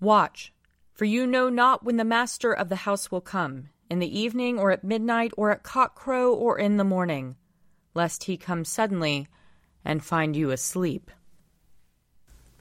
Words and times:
Watch, 0.00 0.52
for 0.92 1.04
you 1.04 1.26
know 1.26 1.48
not 1.48 1.84
when 1.84 1.96
the 1.96 2.04
master 2.04 2.52
of 2.52 2.68
the 2.68 2.76
house 2.76 3.10
will 3.10 3.20
come, 3.20 3.68
in 3.90 3.98
the 3.98 4.18
evening, 4.18 4.58
or 4.58 4.70
at 4.70 4.84
midnight, 4.84 5.32
or 5.36 5.50
at 5.50 5.62
cockcrow, 5.62 6.34
or 6.34 6.58
in 6.58 6.76
the 6.76 6.84
morning, 6.84 7.36
lest 7.94 8.24
he 8.24 8.36
come 8.36 8.64
suddenly 8.64 9.28
and 9.84 10.04
find 10.04 10.36
you 10.36 10.50
asleep. 10.50 11.10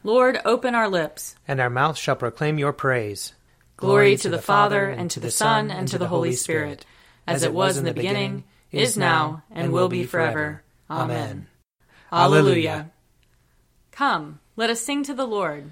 Lord, 0.04 0.40
open 0.46 0.76
our 0.76 0.90
lips, 0.90 1.36
and 1.48 1.60
our 1.60 1.70
mouth 1.70 1.98
shall 1.98 2.16
proclaim 2.16 2.58
your 2.58 2.74
praise. 2.74 3.34
Glory 3.78 4.18
to 4.18 4.30
the 4.30 4.42
Father, 4.42 4.90
and 4.90 5.12
to 5.12 5.20
the 5.20 5.32
Son, 5.32 5.72
and 5.72 5.88
to 5.88 5.98
the 5.98 6.08
Holy 6.08 6.34
Spirit, 6.34 6.86
as 7.28 7.44
it 7.44 7.54
was 7.54 7.78
in 7.78 7.86
the 7.86 7.94
beginning, 7.94 8.44
is 8.72 8.98
now, 8.98 9.44
and 9.52 9.72
will 9.72 9.90
be 9.90 10.04
forever. 10.04 10.64
Amen. 10.90 11.48
Alleluia. 12.12 12.92
Come, 13.92 14.40
let 14.56 14.70
us 14.70 14.82
sing 14.82 15.04
to 15.04 15.14
the 15.14 15.28
Lord. 15.28 15.72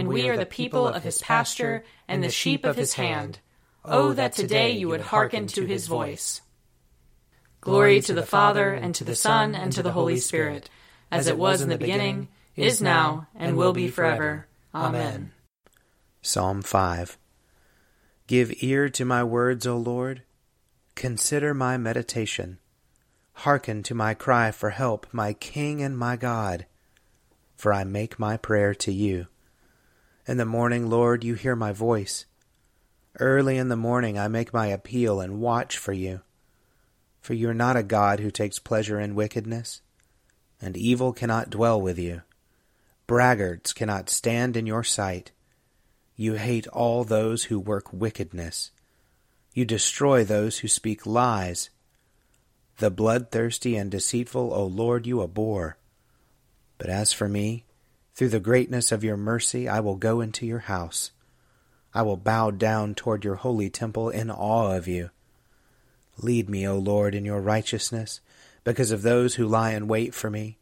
and 0.00 0.08
we 0.08 0.28
are 0.28 0.36
the 0.36 0.46
people 0.46 0.88
of 0.88 1.04
his 1.04 1.18
pasture 1.18 1.84
and 2.08 2.22
the 2.22 2.30
sheep 2.30 2.64
of 2.64 2.76
his 2.76 2.94
hand. 2.94 3.38
Oh, 3.84 4.08
oh, 4.08 4.12
that 4.14 4.32
today 4.32 4.72
you 4.72 4.88
would 4.88 5.00
hearken 5.00 5.46
to 5.48 5.64
his 5.66 5.86
voice. 5.86 6.40
Glory 7.60 8.00
to 8.00 8.12
the 8.12 8.26
Father, 8.26 8.72
and 8.72 8.94
to 8.94 9.04
the 9.04 9.14
Son, 9.14 9.54
and 9.54 9.72
to 9.72 9.82
the 9.82 9.92
Holy 9.92 10.16
Spirit, 10.16 10.68
as 11.10 11.28
it 11.28 11.38
was 11.38 11.60
in 11.60 11.68
the 11.68 11.78
beginning, 11.78 12.28
is 12.56 12.82
now, 12.82 13.26
and 13.34 13.56
will 13.56 13.72
be 13.72 13.88
forever. 13.88 14.46
Amen. 14.74 15.32
Psalm 16.22 16.62
5 16.62 17.18
Give 18.26 18.52
ear 18.62 18.88
to 18.88 19.04
my 19.04 19.22
words, 19.22 19.66
O 19.66 19.76
Lord. 19.76 20.22
Consider 20.94 21.54
my 21.54 21.76
meditation. 21.76 22.58
Hearken 23.34 23.82
to 23.84 23.94
my 23.94 24.14
cry 24.14 24.50
for 24.50 24.70
help, 24.70 25.06
my 25.12 25.34
King 25.34 25.82
and 25.82 25.98
my 25.98 26.16
God. 26.16 26.66
For 27.56 27.72
I 27.72 27.84
make 27.84 28.18
my 28.18 28.36
prayer 28.36 28.74
to 28.74 28.92
you. 28.92 29.26
In 30.26 30.38
the 30.38 30.46
morning, 30.46 30.88
Lord, 30.88 31.22
you 31.22 31.34
hear 31.34 31.54
my 31.54 31.72
voice. 31.72 32.24
Early 33.20 33.58
in 33.58 33.68
the 33.68 33.76
morning 33.76 34.18
I 34.18 34.26
make 34.26 34.54
my 34.54 34.68
appeal 34.68 35.20
and 35.20 35.38
watch 35.38 35.76
for 35.76 35.92
you. 35.92 36.22
For 37.20 37.34
you 37.34 37.50
are 37.50 37.54
not 37.54 37.76
a 37.76 37.82
God 37.82 38.20
who 38.20 38.30
takes 38.30 38.58
pleasure 38.58 38.98
in 38.98 39.14
wickedness, 39.14 39.82
and 40.62 40.78
evil 40.78 41.12
cannot 41.12 41.50
dwell 41.50 41.80
with 41.80 41.98
you. 41.98 42.22
Braggarts 43.06 43.74
cannot 43.74 44.08
stand 44.08 44.56
in 44.56 44.66
your 44.66 44.82
sight. 44.82 45.30
You 46.16 46.34
hate 46.34 46.66
all 46.68 47.04
those 47.04 47.44
who 47.44 47.60
work 47.60 47.92
wickedness. 47.92 48.70
You 49.52 49.66
destroy 49.66 50.24
those 50.24 50.58
who 50.58 50.68
speak 50.68 51.04
lies. 51.04 51.68
The 52.78 52.90
bloodthirsty 52.90 53.76
and 53.76 53.90
deceitful, 53.90 54.54
O 54.54 54.64
Lord, 54.64 55.06
you 55.06 55.22
abhor. 55.22 55.76
But 56.78 56.88
as 56.88 57.12
for 57.12 57.28
me, 57.28 57.66
through 58.14 58.28
the 58.28 58.40
greatness 58.40 58.92
of 58.92 59.02
your 59.02 59.16
mercy, 59.16 59.68
I 59.68 59.80
will 59.80 59.96
go 59.96 60.20
into 60.20 60.46
your 60.46 60.60
house. 60.60 61.10
I 61.92 62.02
will 62.02 62.16
bow 62.16 62.50
down 62.50 62.94
toward 62.94 63.24
your 63.24 63.36
holy 63.36 63.70
temple 63.70 64.08
in 64.10 64.30
awe 64.30 64.76
of 64.76 64.86
you. 64.86 65.10
Lead 66.18 66.48
me, 66.48 66.66
O 66.66 66.78
Lord, 66.78 67.14
in 67.14 67.24
your 67.24 67.40
righteousness, 67.40 68.20
because 68.62 68.92
of 68.92 69.02
those 69.02 69.34
who 69.34 69.46
lie 69.46 69.72
in 69.72 69.88
wait 69.88 70.14
for 70.14 70.30
me. 70.30 70.58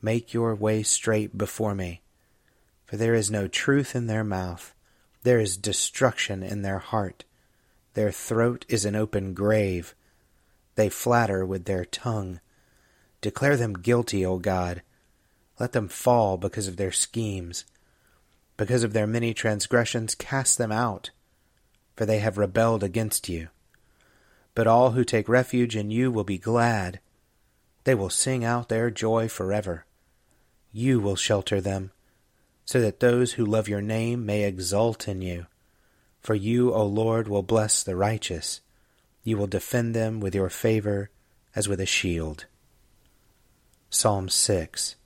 Make 0.00 0.34
your 0.34 0.54
way 0.54 0.82
straight 0.82 1.38
before 1.38 1.74
me. 1.74 2.02
For 2.84 2.96
there 2.96 3.14
is 3.14 3.30
no 3.30 3.46
truth 3.46 3.94
in 3.94 4.06
their 4.06 4.24
mouth, 4.24 4.74
there 5.22 5.38
is 5.38 5.56
destruction 5.56 6.42
in 6.42 6.62
their 6.62 6.80
heart. 6.80 7.24
Their 7.94 8.10
throat 8.10 8.64
is 8.68 8.84
an 8.84 8.96
open 8.96 9.34
grave. 9.34 9.94
They 10.74 10.88
flatter 10.88 11.46
with 11.46 11.64
their 11.66 11.84
tongue. 11.84 12.40
Declare 13.20 13.56
them 13.56 13.74
guilty, 13.74 14.26
O 14.26 14.38
God. 14.38 14.82
Let 15.58 15.72
them 15.72 15.88
fall 15.88 16.36
because 16.36 16.68
of 16.68 16.76
their 16.76 16.92
schemes. 16.92 17.64
Because 18.56 18.82
of 18.82 18.92
their 18.92 19.06
many 19.06 19.34
transgressions, 19.34 20.14
cast 20.14 20.58
them 20.58 20.72
out, 20.72 21.10
for 21.96 22.06
they 22.06 22.18
have 22.18 22.38
rebelled 22.38 22.82
against 22.82 23.28
you. 23.28 23.48
But 24.54 24.66
all 24.66 24.90
who 24.90 25.04
take 25.04 25.28
refuge 25.28 25.76
in 25.76 25.90
you 25.90 26.10
will 26.10 26.24
be 26.24 26.38
glad. 26.38 27.00
They 27.84 27.94
will 27.94 28.10
sing 28.10 28.44
out 28.44 28.68
their 28.68 28.90
joy 28.90 29.28
forever. 29.28 29.86
You 30.72 31.00
will 31.00 31.16
shelter 31.16 31.60
them, 31.60 31.90
so 32.64 32.80
that 32.80 33.00
those 33.00 33.32
who 33.32 33.44
love 33.44 33.68
your 33.68 33.82
name 33.82 34.24
may 34.24 34.44
exult 34.44 35.08
in 35.08 35.22
you. 35.22 35.46
For 36.20 36.34
you, 36.34 36.72
O 36.72 36.86
Lord, 36.86 37.26
will 37.26 37.42
bless 37.42 37.82
the 37.82 37.96
righteous. 37.96 38.60
You 39.24 39.36
will 39.36 39.46
defend 39.46 39.94
them 39.94 40.20
with 40.20 40.34
your 40.34 40.50
favor 40.50 41.10
as 41.54 41.68
with 41.68 41.80
a 41.80 41.86
shield. 41.86 42.46
Psalm 43.90 44.28
6 44.28 44.96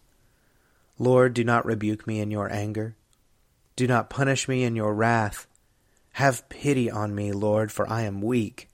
Lord, 0.98 1.34
do 1.34 1.44
not 1.44 1.66
rebuke 1.66 2.06
me 2.06 2.20
in 2.20 2.30
your 2.30 2.50
anger. 2.52 2.96
Do 3.76 3.86
not 3.86 4.10
punish 4.10 4.48
me 4.48 4.64
in 4.64 4.74
your 4.74 4.94
wrath. 4.94 5.46
Have 6.12 6.48
pity 6.48 6.90
on 6.90 7.14
me, 7.14 7.32
Lord, 7.32 7.70
for 7.70 7.88
I 7.88 8.02
am 8.02 8.22
weak. 8.22 8.70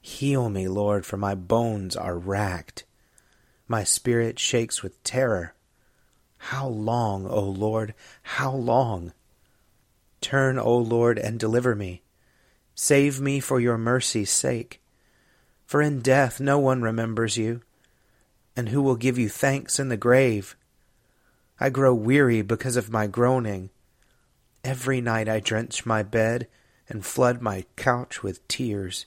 Heal 0.00 0.48
me, 0.48 0.68
Lord, 0.68 1.04
for 1.04 1.16
my 1.16 1.34
bones 1.34 1.96
are 1.96 2.16
racked. 2.16 2.84
My 3.66 3.84
spirit 3.84 4.38
shakes 4.38 4.82
with 4.82 5.02
terror. 5.02 5.54
How 6.38 6.68
long, 6.68 7.26
O 7.26 7.40
Lord, 7.40 7.94
how 8.22 8.52
long? 8.52 9.12
Turn, 10.20 10.58
O 10.58 10.76
Lord, 10.76 11.18
and 11.18 11.38
deliver 11.38 11.74
me. 11.74 12.02
Save 12.74 13.20
me 13.20 13.40
for 13.40 13.60
your 13.60 13.76
mercy's 13.76 14.30
sake. 14.30 14.80
For 15.66 15.82
in 15.82 16.00
death 16.00 16.40
no 16.40 16.58
one 16.58 16.82
remembers 16.82 17.36
you, 17.36 17.60
and 18.56 18.70
who 18.70 18.80
will 18.80 18.96
give 18.96 19.18
you 19.18 19.28
thanks 19.28 19.78
in 19.78 19.88
the 19.88 19.96
grave? 19.96 20.56
I 21.60 21.68
grow 21.68 21.92
weary 21.92 22.40
because 22.40 22.76
of 22.76 22.90
my 22.90 23.06
groaning. 23.06 23.68
Every 24.64 25.02
night 25.02 25.28
I 25.28 25.40
drench 25.40 25.84
my 25.84 26.02
bed 26.02 26.48
and 26.88 27.04
flood 27.04 27.42
my 27.42 27.66
couch 27.76 28.22
with 28.22 28.46
tears. 28.48 29.04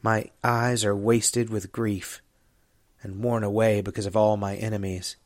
My 0.00 0.30
eyes 0.42 0.82
are 0.82 0.96
wasted 0.96 1.50
with 1.50 1.72
grief 1.72 2.22
and 3.02 3.22
worn 3.22 3.44
away 3.44 3.82
because 3.82 4.06
of 4.06 4.16
all 4.16 4.38
my 4.38 4.56
enemies. 4.56 5.16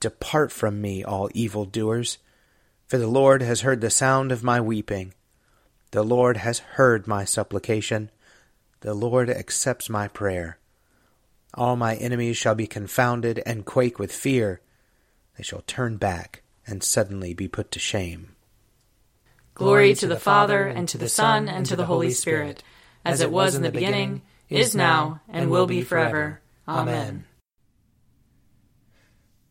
Depart 0.00 0.50
from 0.50 0.80
me, 0.80 1.04
all 1.04 1.30
evil 1.32 1.64
doers, 1.64 2.18
for 2.88 2.98
the 2.98 3.06
Lord 3.06 3.40
has 3.40 3.60
heard 3.60 3.80
the 3.80 3.90
sound 3.90 4.32
of 4.32 4.42
my 4.42 4.60
weeping. 4.60 5.14
The 5.92 6.02
Lord 6.02 6.38
has 6.38 6.58
heard 6.58 7.06
my 7.06 7.24
supplication. 7.24 8.10
The 8.80 8.94
Lord 8.94 9.30
accepts 9.30 9.88
my 9.88 10.08
prayer. 10.08 10.58
All 11.54 11.76
my 11.76 11.94
enemies 11.96 12.36
shall 12.36 12.54
be 12.54 12.66
confounded 12.66 13.42
and 13.46 13.64
quake 13.64 13.98
with 13.98 14.12
fear. 14.12 14.60
They 15.40 15.44
shall 15.44 15.62
turn 15.62 15.96
back 15.96 16.42
and 16.66 16.82
suddenly 16.82 17.32
be 17.32 17.48
put 17.48 17.70
to 17.70 17.78
shame. 17.78 18.36
Glory 19.54 19.94
to 19.94 20.06
the 20.06 20.20
Father, 20.20 20.66
and 20.66 20.86
to 20.90 20.98
the 20.98 21.08
Son, 21.08 21.48
and 21.48 21.64
to 21.64 21.76
the 21.76 21.86
Holy 21.86 22.10
Spirit, 22.10 22.62
as 23.06 23.22
it 23.22 23.32
was 23.32 23.54
in 23.54 23.62
the 23.62 23.72
beginning, 23.72 24.20
is 24.50 24.74
now, 24.74 25.22
and 25.30 25.50
will 25.50 25.66
be 25.66 25.80
forever. 25.80 26.42
Amen. 26.68 27.24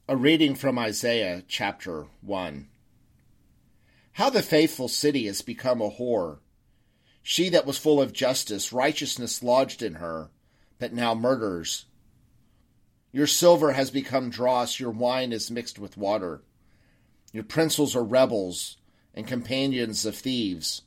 A 0.08 0.16
reading 0.16 0.54
from 0.54 0.78
Isaiah 0.78 1.42
chapter 1.48 2.06
1. 2.22 2.68
How 4.12 4.30
the 4.30 4.44
faithful 4.44 4.90
city 4.90 5.26
has 5.26 5.42
become 5.42 5.82
a 5.82 5.90
whore. 5.90 6.38
She 7.24 7.50
that 7.50 7.66
was 7.66 7.80
full 7.80 8.00
of 8.00 8.14
justice, 8.14 8.72
righteousness 8.72 9.42
lodged 9.42 9.82
in 9.82 9.96
her, 9.96 10.30
but 10.78 10.94
now 10.94 11.16
murders. 11.16 11.86
Your 13.12 13.28
silver 13.28 13.72
has 13.74 13.90
become 13.92 14.30
dross, 14.30 14.80
your 14.80 14.92
wine 14.92 15.32
is 15.32 15.50
mixed 15.50 15.80
with 15.80 15.98
water. 15.98 16.44
Your 17.34 17.44
princes 17.44 17.96
are 17.96 18.04
rebels 18.04 18.78
and 19.14 19.28
companions 19.28 20.06
of 20.06 20.16
thieves. 20.16 20.84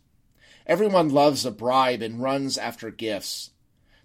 Everyone 0.67 1.09
loves 1.09 1.45
a 1.45 1.51
bribe 1.51 2.03
and 2.03 2.23
runs 2.23 2.57
after 2.57 2.91
gifts. 2.91 3.51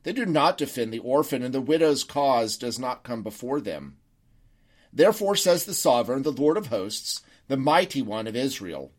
They 0.03 0.13
do 0.13 0.25
not 0.25 0.57
defend 0.57 0.91
the 0.91 0.99
orphan, 0.99 1.43
and 1.43 1.53
the 1.53 1.61
widow's 1.61 2.03
cause 2.03 2.57
does 2.57 2.79
not 2.79 3.03
come 3.03 3.23
before 3.23 3.61
them. 3.61 3.97
Therefore 4.91 5.35
says 5.35 5.65
the 5.65 5.73
sovereign, 5.73 6.23
the 6.23 6.31
Lord 6.31 6.57
of 6.57 6.67
hosts, 6.67 7.21
the 7.47 7.57
mighty 7.57 8.01
one 8.01 8.25
of 8.25 8.35
Israel 8.35 8.91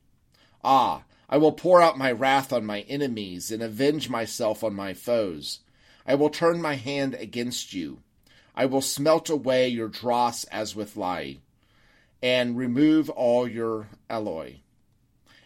Ah, 0.62 1.04
I 1.28 1.38
will 1.38 1.52
pour 1.52 1.80
out 1.80 1.98
my 1.98 2.10
wrath 2.10 2.52
on 2.52 2.64
my 2.64 2.80
enemies 2.82 3.50
and 3.50 3.62
avenge 3.62 4.08
myself 4.08 4.64
on 4.64 4.74
my 4.74 4.94
foes. 4.94 5.60
I 6.06 6.14
will 6.14 6.30
turn 6.30 6.60
my 6.60 6.74
hand 6.74 7.14
against 7.14 7.72
you. 7.72 8.02
I 8.58 8.66
will 8.66 8.82
smelt 8.82 9.30
away 9.30 9.68
your 9.68 9.86
dross 9.86 10.42
as 10.46 10.74
with 10.74 10.96
lye, 10.96 11.38
and 12.20 12.58
remove 12.58 13.08
all 13.08 13.46
your 13.46 13.86
alloy. 14.10 14.56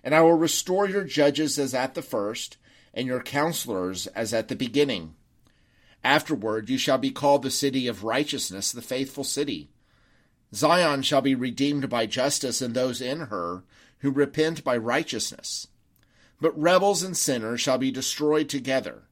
And 0.03 0.15
I 0.15 0.23
will 0.23 0.33
restore 0.33 0.89
your 0.89 1.05
judges 1.05 1.59
as 1.59 1.75
at 1.75 1.93
the 1.93 2.01
first, 2.01 2.57
and 2.95 3.07
your 3.07 3.23
counselors 3.23 4.07
as 4.07 4.33
at 4.33 4.49
the 4.49 4.57
beginning. 4.57 5.15
Afterward 6.03 6.71
you 6.71 6.79
shall 6.79 6.97
be 6.97 7.11
called 7.11 7.43
the 7.43 7.51
city 7.51 7.87
of 7.87 8.03
righteousness, 8.03 8.73
the 8.73 8.81
faithful 8.81 9.25
city. 9.25 9.69
Zion 10.55 11.03
shall 11.03 11.21
be 11.21 11.35
redeemed 11.35 11.91
by 11.91 12.07
justice, 12.07 12.63
and 12.63 12.75
those 12.75 13.03
in 13.03 13.27
her 13.27 13.63
who 13.99 14.11
repent 14.11 14.65
by 14.65 14.79
righteousness. 14.79 15.67
But 16.41 16.59
rebels 16.59 17.03
and 17.03 17.15
sinners 17.15 17.61
shall 17.61 17.77
be 17.77 17.91
destroyed 17.91 18.49
together, 18.49 19.03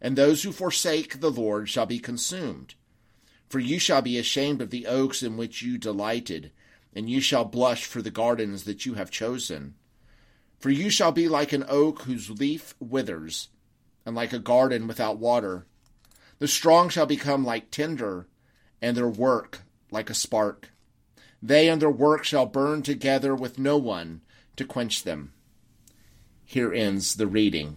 and 0.00 0.16
those 0.16 0.42
who 0.42 0.52
forsake 0.52 1.20
the 1.20 1.30
Lord 1.30 1.68
shall 1.68 1.84
be 1.84 1.98
consumed. 1.98 2.76
For 3.52 3.60
you 3.60 3.78
shall 3.78 4.00
be 4.00 4.16
ashamed 4.16 4.62
of 4.62 4.70
the 4.70 4.86
oaks 4.86 5.22
in 5.22 5.36
which 5.36 5.60
you 5.60 5.76
delighted, 5.76 6.52
and 6.94 7.10
you 7.10 7.20
shall 7.20 7.44
blush 7.44 7.84
for 7.84 8.00
the 8.00 8.10
gardens 8.10 8.64
that 8.64 8.86
you 8.86 8.94
have 8.94 9.10
chosen. 9.10 9.74
For 10.58 10.70
you 10.70 10.88
shall 10.88 11.12
be 11.12 11.28
like 11.28 11.52
an 11.52 11.66
oak 11.68 12.04
whose 12.04 12.30
leaf 12.30 12.74
withers, 12.80 13.50
and 14.06 14.16
like 14.16 14.32
a 14.32 14.38
garden 14.38 14.86
without 14.86 15.18
water. 15.18 15.66
The 16.38 16.48
strong 16.48 16.88
shall 16.88 17.04
become 17.04 17.44
like 17.44 17.70
tinder, 17.70 18.26
and 18.80 18.96
their 18.96 19.06
work 19.06 19.60
like 19.90 20.08
a 20.08 20.14
spark. 20.14 20.70
They 21.42 21.68
and 21.68 21.82
their 21.82 21.90
work 21.90 22.24
shall 22.24 22.46
burn 22.46 22.80
together 22.80 23.34
with 23.34 23.58
no 23.58 23.76
one 23.76 24.22
to 24.56 24.64
quench 24.64 25.02
them. 25.02 25.34
Here 26.46 26.72
ends 26.72 27.16
the 27.16 27.26
reading. 27.26 27.76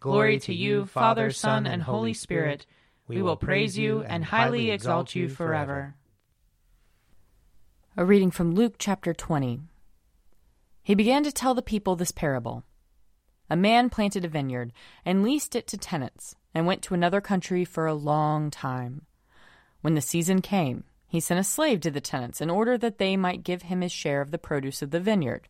Glory 0.00 0.38
to 0.38 0.54
you, 0.54 0.86
Father, 0.86 1.32
Son, 1.32 1.66
and 1.66 1.82
Holy 1.82 2.14
Spirit. 2.14 2.66
We 3.08 3.20
will 3.20 3.34
praise 3.34 3.76
you 3.76 4.02
and 4.02 4.24
highly 4.24 4.70
exalt 4.70 5.16
you 5.16 5.28
forever. 5.28 5.96
A 7.96 8.04
reading 8.04 8.30
from 8.30 8.54
Luke 8.54 8.76
chapter 8.78 9.12
20. 9.12 9.58
He 10.84 10.94
began 10.94 11.24
to 11.24 11.32
tell 11.32 11.52
the 11.52 11.62
people 11.62 11.96
this 11.96 12.12
parable. 12.12 12.62
A 13.50 13.56
man 13.56 13.90
planted 13.90 14.24
a 14.24 14.28
vineyard 14.28 14.72
and 15.04 15.24
leased 15.24 15.56
it 15.56 15.66
to 15.66 15.76
tenants 15.76 16.36
and 16.54 16.64
went 16.64 16.82
to 16.82 16.94
another 16.94 17.20
country 17.20 17.64
for 17.64 17.86
a 17.86 17.94
long 17.94 18.52
time. 18.52 19.02
When 19.80 19.96
the 19.96 20.00
season 20.00 20.42
came, 20.42 20.84
he 21.08 21.18
sent 21.18 21.40
a 21.40 21.44
slave 21.44 21.80
to 21.80 21.90
the 21.90 22.00
tenants 22.00 22.40
in 22.40 22.50
order 22.50 22.78
that 22.78 22.98
they 22.98 23.16
might 23.16 23.42
give 23.42 23.62
him 23.62 23.80
his 23.80 23.90
share 23.90 24.20
of 24.20 24.30
the 24.30 24.38
produce 24.38 24.80
of 24.80 24.92
the 24.92 25.00
vineyard. 25.00 25.48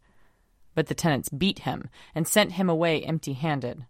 But 0.74 0.86
the 0.86 0.94
tenants 0.94 1.28
beat 1.28 1.60
him 1.60 1.90
and 2.14 2.26
sent 2.26 2.52
him 2.52 2.70
away 2.70 3.02
empty 3.02 3.34
handed. 3.34 3.84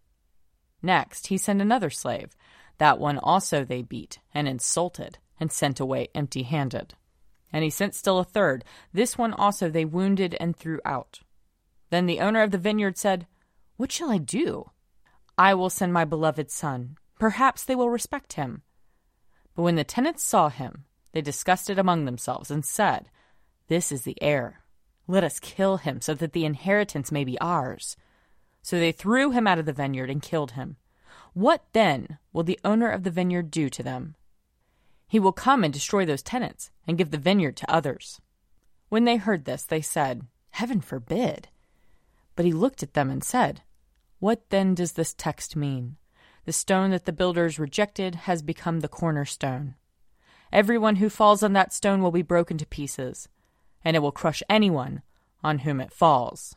Next, 0.83 1.29
he 1.29 1.39
sent 1.39 1.61
another 1.61 1.91
slave. 1.91 2.37
That 2.79 2.99
one 2.99 3.19
also 3.19 3.65
they 3.65 3.83
beat 3.83 4.21
and 4.33 4.47
insulted 4.47 5.19
and 5.41 5.51
sent 5.51 5.81
away 5.81 6.09
empty 6.15 6.45
handed. 6.45 6.95
And 7.53 7.65
he 7.65 7.71
sent 7.71 7.95
still 7.95 8.19
a 8.19 8.25
third. 8.25 8.65
This 8.93 9.17
one 9.17 9.33
also 9.33 9.69
they 9.69 9.85
wounded 9.85 10.37
and 10.39 10.57
threw 10.57 10.81
out. 10.85 11.21
Then 11.91 12.07
the 12.07 12.21
owner 12.21 12.43
of 12.43 12.51
the 12.51 12.59
vineyard 12.59 12.99
said, 12.99 13.27
What 13.77 13.91
shall 13.91 14.11
I 14.11 14.19
do? 14.19 14.71
I 15.37 15.55
will 15.55 15.71
send 15.71 15.93
my 15.93 16.05
beloved 16.05 16.51
son. 16.51 16.97
Perhaps 17.19 17.65
they 17.65 17.75
will 17.75 17.91
respect 17.91 18.35
him. 18.35 18.63
But 19.55 19.63
when 19.63 19.77
the 19.77 19.85
tenants 19.85 20.23
saw 20.23 20.51
him, 20.51 20.85
they 21.13 21.21
discussed 21.21 21.71
it 21.71 21.79
among 21.79 22.05
themselves 22.05 22.51
and 22.51 22.65
said, 22.65 23.11
This 23.69 23.91
is 23.91 24.03
the 24.03 24.21
heir. 24.23 24.61
Let 25.07 25.25
us 25.25 25.41
kill 25.41 25.79
him 25.79 26.01
so 26.01 26.15
that 26.15 26.33
the 26.33 26.45
inheritance 26.45 27.11
may 27.11 27.25
be 27.25 27.41
ours. 27.41 27.97
So 28.63 28.79
they 28.79 28.93
threw 28.93 29.31
him 29.31 29.47
out 29.47 29.59
of 29.59 29.67
the 29.67 29.73
vineyard 29.73 30.11
and 30.11 30.23
killed 30.23 30.53
him. 30.53 30.77
What 31.33 31.65
then 31.73 32.19
will 32.33 32.43
the 32.43 32.61
owner 32.65 32.91
of 32.91 33.05
the 33.05 33.11
vineyard 33.11 33.51
do 33.51 33.69
to 33.71 33.83
them? 33.83 34.15
He 35.07 35.19
will 35.19 35.33
come 35.33 35.65
and 35.65 35.73
destroy 35.73 36.05
those 36.05 36.23
tenants 36.23 36.71
and 36.87 36.99
give 36.99 37.11
the 37.11 37.19
vineyard 37.19 37.57
to 37.59 37.71
others. 37.71 38.21
When 38.89 39.05
they 39.05 39.17
heard 39.17 39.45
this, 39.45 39.65
they 39.65 39.81
said, 39.81 40.27
Heaven 40.51 40.81
forbid. 40.81 41.49
But 42.37 42.45
he 42.45 42.53
looked 42.53 42.83
at 42.83 42.95
them 42.95 43.11
and 43.11 43.25
said, 43.25 43.63
What 44.19 44.51
then 44.51 44.75
does 44.75 44.93
this 44.93 45.15
text 45.15 45.57
mean? 45.57 45.97
The 46.45 46.53
stone 46.53 46.91
that 46.91 47.05
the 47.05 47.13
builders 47.13 47.59
rejected 47.59 48.15
has 48.15 48.43
become 48.43 48.81
the 48.81 48.89
cornerstone. 48.89 49.75
Everyone 50.53 50.97
who 50.97 51.11
falls 51.11 51.43
on 51.43 51.53
that 51.53 51.73
stone 51.73 52.03
will 52.03 52.11
be 52.11 52.23
broken 52.23 52.57
to 52.59 52.67
pieces, 52.67 53.29
and 53.85 53.97
it 53.97 54.01
will 54.01 54.13
crush 54.13 54.43
anyone 54.49 55.03
on 55.45 55.61
whom 55.61 55.81
it 55.81 55.93
falls. 55.93 56.57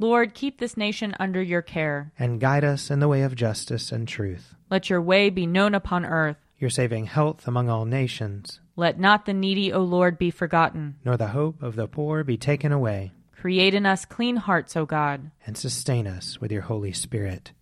Lord, 0.00 0.34
keep 0.34 0.58
this 0.58 0.76
nation 0.76 1.14
under 1.18 1.42
your 1.42 1.62
care. 1.62 2.12
And 2.18 2.40
guide 2.40 2.64
us 2.64 2.90
in 2.90 3.00
the 3.00 3.08
way 3.08 3.22
of 3.22 3.34
justice 3.34 3.90
and 3.90 4.06
truth. 4.06 4.54
Let 4.70 4.88
your 4.88 5.02
way 5.02 5.28
be 5.28 5.46
known 5.46 5.74
upon 5.74 6.06
earth. 6.06 6.36
Your 6.58 6.70
saving 6.70 7.06
health 7.06 7.48
among 7.48 7.68
all 7.68 7.84
nations. 7.84 8.60
Let 8.76 9.00
not 9.00 9.26
the 9.26 9.32
needy, 9.34 9.72
O 9.72 9.82
Lord, 9.82 10.16
be 10.16 10.30
forgotten. 10.30 10.96
Nor 11.04 11.16
the 11.16 11.28
hope 11.28 11.62
of 11.62 11.74
the 11.74 11.88
poor 11.88 12.22
be 12.22 12.36
taken 12.36 12.70
away. 12.70 13.12
Create 13.32 13.74
in 13.74 13.86
us 13.86 14.04
clean 14.04 14.36
hearts, 14.36 14.76
O 14.76 14.86
God, 14.86 15.30
and 15.44 15.56
sustain 15.56 16.06
us 16.06 16.40
with 16.40 16.52
your 16.52 16.62
Holy 16.62 16.92
Spirit. 16.92 17.52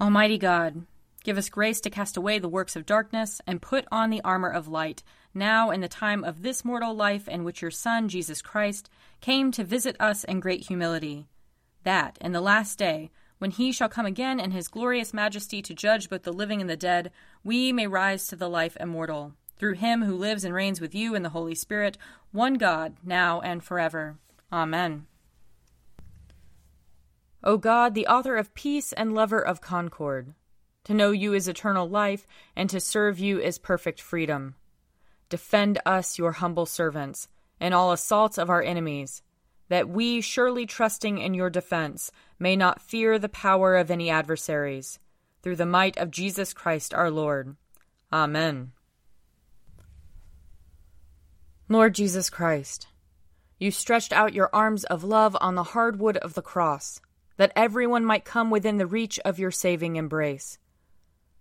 Almighty 0.00 0.38
God, 0.38 0.86
give 1.24 1.38
us 1.38 1.48
grace 1.48 1.80
to 1.82 1.90
cast 1.90 2.16
away 2.16 2.38
the 2.38 2.48
works 2.48 2.76
of 2.76 2.86
darkness 2.86 3.40
and 3.46 3.62
put 3.62 3.86
on 3.90 4.10
the 4.10 4.22
armor 4.22 4.50
of 4.50 4.68
light, 4.68 5.02
now 5.38 5.70
in 5.70 5.80
the 5.80 5.88
time 5.88 6.24
of 6.24 6.42
this 6.42 6.64
mortal 6.64 6.94
life 6.94 7.28
in 7.28 7.44
which 7.44 7.62
your 7.62 7.70
Son, 7.70 8.08
Jesus 8.08 8.42
Christ, 8.42 8.90
came 9.20 9.50
to 9.52 9.64
visit 9.64 9.96
us 10.00 10.24
in 10.24 10.40
great 10.40 10.66
humility, 10.66 11.28
that 11.84 12.18
in 12.20 12.32
the 12.32 12.40
last 12.40 12.78
day, 12.78 13.10
when 13.38 13.50
he 13.52 13.72
shall 13.72 13.88
come 13.88 14.06
again 14.06 14.40
in 14.40 14.50
his 14.50 14.68
glorious 14.68 15.14
majesty 15.14 15.62
to 15.62 15.74
judge 15.74 16.10
both 16.10 16.24
the 16.24 16.32
living 16.32 16.60
and 16.60 16.68
the 16.68 16.76
dead, 16.76 17.12
we 17.44 17.72
may 17.72 17.86
rise 17.86 18.26
to 18.26 18.36
the 18.36 18.50
life 18.50 18.76
immortal 18.80 19.32
through 19.56 19.74
him 19.74 20.04
who 20.04 20.16
lives 20.16 20.44
and 20.44 20.54
reigns 20.54 20.80
with 20.80 20.94
you 20.94 21.14
in 21.14 21.22
the 21.22 21.30
Holy 21.30 21.54
Spirit, 21.54 21.98
one 22.32 22.54
God, 22.54 22.96
now 23.04 23.40
and 23.40 23.62
forever. 23.62 24.16
Amen. 24.52 25.06
O 27.42 27.56
God, 27.56 27.94
the 27.94 28.06
author 28.06 28.36
of 28.36 28.54
peace 28.54 28.92
and 28.92 29.14
lover 29.14 29.40
of 29.40 29.60
concord, 29.60 30.34
to 30.84 30.94
know 30.94 31.10
you 31.10 31.34
is 31.34 31.48
eternal 31.48 31.88
life, 31.88 32.26
and 32.56 32.70
to 32.70 32.80
serve 32.80 33.18
you 33.18 33.40
is 33.40 33.58
perfect 33.58 34.00
freedom. 34.00 34.54
Defend 35.28 35.78
us, 35.84 36.18
your 36.18 36.32
humble 36.32 36.66
servants, 36.66 37.28
in 37.60 37.72
all 37.72 37.92
assaults 37.92 38.38
of 38.38 38.48
our 38.50 38.62
enemies, 38.62 39.22
that 39.68 39.88
we, 39.88 40.20
surely 40.20 40.64
trusting 40.64 41.18
in 41.18 41.34
your 41.34 41.50
defense, 41.50 42.10
may 42.38 42.56
not 42.56 42.80
fear 42.80 43.18
the 43.18 43.28
power 43.28 43.76
of 43.76 43.90
any 43.90 44.08
adversaries. 44.10 44.98
Through 45.42 45.56
the 45.56 45.66
might 45.66 45.96
of 45.98 46.10
Jesus 46.10 46.52
Christ 46.52 46.94
our 46.94 47.10
Lord. 47.10 47.56
Amen. 48.12 48.72
Lord 51.68 51.94
Jesus 51.94 52.30
Christ, 52.30 52.86
you 53.58 53.70
stretched 53.70 54.12
out 54.12 54.32
your 54.32 54.48
arms 54.54 54.84
of 54.84 55.04
love 55.04 55.36
on 55.40 55.54
the 55.54 55.62
hard 55.62 56.00
wood 56.00 56.16
of 56.16 56.32
the 56.32 56.42
cross, 56.42 57.00
that 57.36 57.52
everyone 57.54 58.04
might 58.04 58.24
come 58.24 58.50
within 58.50 58.78
the 58.78 58.86
reach 58.86 59.20
of 59.20 59.38
your 59.38 59.50
saving 59.50 59.96
embrace. 59.96 60.58